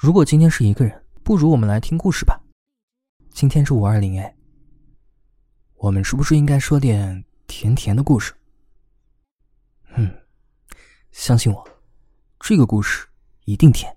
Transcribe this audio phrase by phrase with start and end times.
[0.00, 2.40] 如果今天是一个人，不如我们来听故事吧。
[3.30, 4.32] 今天是五二零哎，
[5.74, 8.32] 我们是不是应该说点甜甜的故事？
[9.96, 10.08] 嗯，
[11.10, 11.68] 相信我，
[12.38, 13.08] 这个故事
[13.44, 13.92] 一定甜。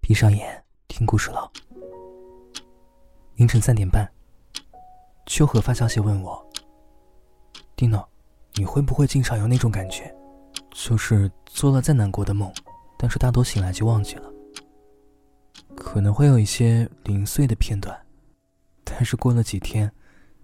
[0.00, 1.52] 闭上眼听故事了。
[3.34, 4.10] 凌晨三点半，
[5.26, 6.50] 秋荷发消息问我
[7.76, 8.06] ：“Dino，
[8.54, 10.16] 你会不会经常有那种感觉，
[10.70, 12.50] 就是做了再难过的梦，
[12.98, 14.30] 但是大多醒来就忘记了？”
[15.94, 17.96] 可能会有一些零碎的片段，
[18.82, 19.88] 但是过了几天、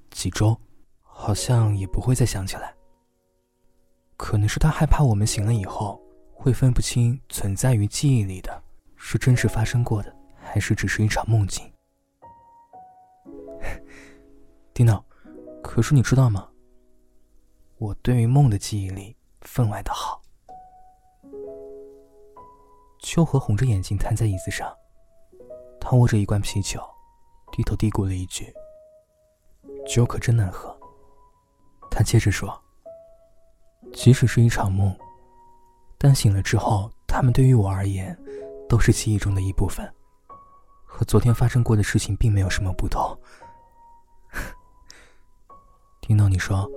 [0.09, 0.57] 几周，
[1.03, 2.73] 好像也不会再想起来。
[4.17, 6.01] 可能是他害怕我们醒了以后
[6.33, 8.63] 会分不清存在于记忆里的
[8.95, 11.69] 是真实发生过的，还是只是一场梦境。
[14.73, 15.03] Dino，
[15.65, 16.49] 可是你知道吗？
[17.79, 20.23] 我对于梦的记忆力分外的好。
[23.01, 24.73] 秋荷红着眼睛瘫在椅子上。
[25.91, 26.81] 他握着一罐啤酒，
[27.51, 28.55] 低头嘀咕了一句
[29.85, 30.73] ：“酒可真难喝。”
[31.91, 32.57] 他接着说
[33.93, 34.97] ：“即使是一场梦，
[35.99, 38.17] 但醒了之后，他们对于我而言，
[38.69, 39.85] 都是记忆中的一部分，
[40.87, 43.19] 和昨天发生过的事情并没有什么不同。
[46.03, 46.71] ”听到你说，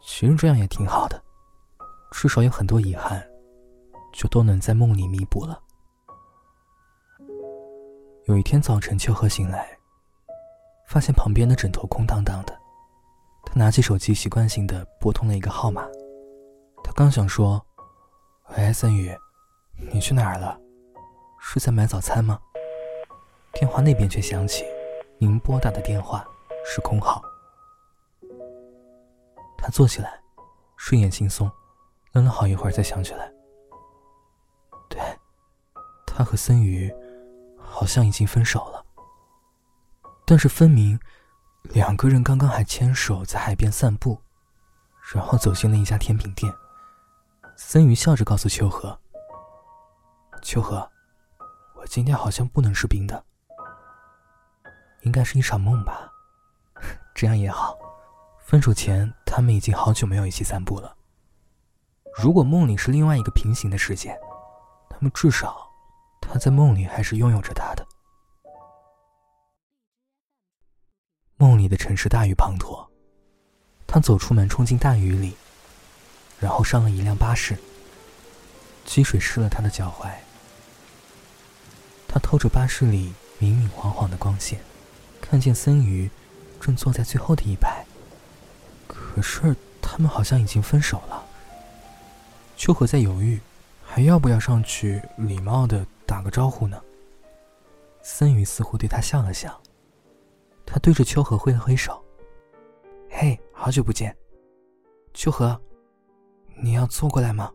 [0.00, 1.20] 其实这样也挺好的，
[2.12, 3.20] 至少有很多遗憾，
[4.12, 5.60] 就都能在梦里弥补了。
[8.26, 9.66] 有一天早晨，秋荷醒来，
[10.86, 12.56] 发现旁边的枕头空荡荡的。
[13.44, 15.88] 他拿起手机，习惯性的拨通了一个号码。
[16.84, 17.64] 他刚想说
[18.56, 19.16] ：“喂，森宇，
[19.90, 20.60] 你去哪儿了？
[21.40, 22.38] 是在买早餐吗？”
[23.54, 24.66] 电话那边却响起
[25.18, 26.22] ：“您拨打的电话
[26.64, 27.22] 是空号。”
[29.56, 30.20] 他坐起来，
[30.76, 31.50] 睡眼惺忪，
[32.12, 33.32] 愣了好一会儿，才想起来
[34.90, 35.00] ：“对，
[36.06, 36.94] 他和森宇。”
[37.80, 38.84] 好像已经分手了，
[40.26, 41.00] 但是分明
[41.62, 44.20] 两个人刚刚还牵手在海边散步，
[45.14, 46.52] 然后走进了一家甜品店。
[47.56, 49.00] 森鱼笑着告诉秋荷
[50.44, 50.86] ：“秋荷，
[51.74, 53.24] 我今天好像不能吃冰的，
[55.00, 56.06] 应该是一场梦吧？
[57.16, 57.78] 这样也好，
[58.40, 60.94] 分手前他们已经好久没有一起散步了。
[62.22, 64.20] 如果梦里是另外一个平行的世界，
[64.90, 65.66] 他们至少……”
[66.32, 67.84] 他在梦里还是拥有着他的。
[71.36, 72.86] 梦里的城市大雨滂沱，
[73.84, 75.34] 他走出门，冲进大雨里，
[76.38, 77.58] 然后上了一辆巴士。
[78.84, 80.08] 积水湿了他的脚踝。
[82.06, 84.60] 他透着巴士里明明晃晃的光线，
[85.20, 86.08] 看见森鱼
[86.60, 87.84] 正坐在最后的一排。
[88.86, 91.26] 可是他们好像已经分手了。
[92.56, 93.40] 秋荷在犹豫，
[93.84, 95.84] 还要不要上去礼貌的。
[96.10, 96.82] 打个招呼呢。
[98.02, 99.62] 森宇似乎对他笑了笑，
[100.66, 102.04] 他对着秋荷挥了挥手
[103.08, 104.16] ：“嘿，好久不见，
[105.14, 105.56] 秋荷，
[106.60, 107.52] 你要坐过来吗？”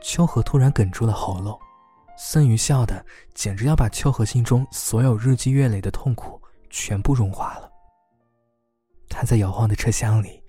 [0.00, 1.58] 秋荷突然哽住了喉咙，
[2.16, 3.04] 森宇笑的
[3.34, 7.68] 简直要把秋荷心中所有日积月累的痛苦全部融化了。
[9.08, 10.40] 他在摇晃的车厢里，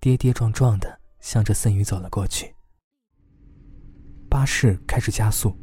[0.00, 2.52] 跌跌撞撞的向着森宇走了过去。
[4.28, 5.56] 巴士开始加速。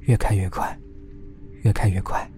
[0.00, 0.78] 越开越快，
[1.62, 2.28] 越开越快。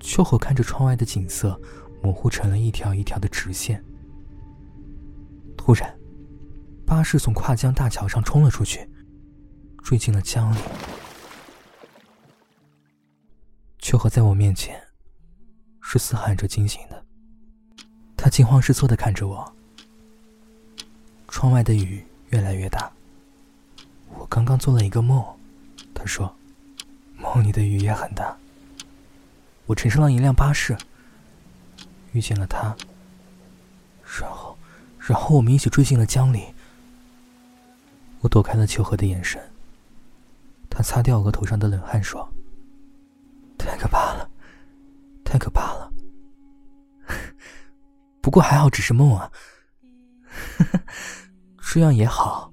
[0.00, 1.60] 秋荷看着窗外的景色，
[2.02, 3.82] 模糊成了一条一条的直线。
[5.56, 5.98] 突然，
[6.86, 8.88] 巴士从跨江大桥上冲了出去，
[9.82, 10.58] 坠进了江里。
[13.78, 14.80] 秋荷在我面前，
[15.80, 17.04] 是嘶喊着惊醒的。
[18.16, 19.54] 他惊慌失措的看着我。
[21.28, 22.90] 窗外的雨越来越大。
[24.18, 25.24] 我刚刚做了一个梦。
[25.98, 26.32] 他说
[27.18, 28.36] ：“梦里的雨也很大。
[29.66, 30.78] 我乘上了一辆巴士，
[32.12, 32.74] 遇见了他。
[34.20, 34.56] 然后，
[34.98, 36.44] 然后我们一起坠进了江里。
[38.20, 39.42] 我躲开了秋荷的眼神。
[40.70, 42.26] 他擦掉额头上的冷汗，说
[43.58, 44.30] ：‘太可怕了，
[45.24, 45.92] 太可怕了。
[48.22, 49.30] 不过还好，只是梦啊。
[51.60, 52.47] 这样也好。’”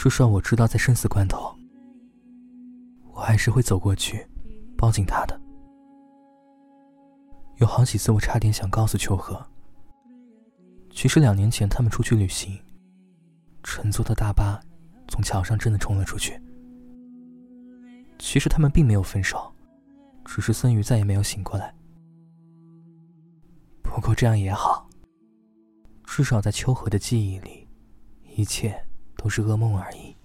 [0.00, 1.54] 至少我知道，在生死关头，
[3.12, 4.26] 我还是会走过去，
[4.74, 5.38] 抱紧他的。
[7.56, 9.46] 有好几次，我差点想告诉秋荷，
[10.90, 12.58] 其实两年前他们出去旅行，
[13.62, 14.58] 乘坐的大巴
[15.06, 16.40] 从桥上真的冲了出去。
[18.18, 19.52] 其实他们并没有分手，
[20.24, 21.74] 只是孙瑜再也没有醒过来。
[23.82, 24.88] 不过这样也好，
[26.04, 27.68] 至少在秋荷的记忆里，
[28.34, 28.82] 一切。
[29.22, 30.16] 都是噩梦而已。